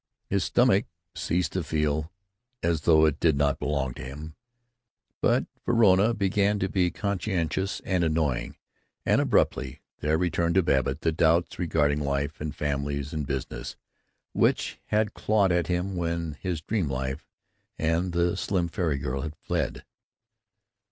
His 0.25 0.43
stomach 0.43 0.85
ceased 1.13 1.53
to 1.53 1.61
feel 1.63 2.11
as 2.63 2.81
though 2.81 3.05
it 3.05 3.19
did 3.19 3.37
not 3.37 3.59
belong 3.59 3.93
to 3.93 4.03
him, 4.03 4.33
but 5.21 5.45
Verona 5.63 6.15
began 6.15 6.57
to 6.57 6.67
be 6.67 6.89
conscientious 6.89 7.81
and 7.85 8.03
annoying, 8.03 8.55
and 9.05 9.21
abruptly 9.21 9.79
there 9.99 10.17
returned 10.17 10.55
to 10.55 10.63
Babbitt 10.63 11.01
the 11.01 11.11
doubts 11.11 11.59
regarding 11.59 11.99
life 11.99 12.41
and 12.41 12.55
families 12.55 13.13
and 13.13 13.27
business 13.27 13.75
which 14.33 14.79
had 14.85 15.13
clawed 15.13 15.51
at 15.51 15.67
him 15.67 15.95
when 15.95 16.33
his 16.41 16.61
dream 16.63 16.87
life 16.89 17.27
and 17.77 18.11
the 18.11 18.35
slim 18.35 18.69
fairy 18.69 18.97
girl 18.97 19.21
had 19.21 19.35
fled. 19.35 19.85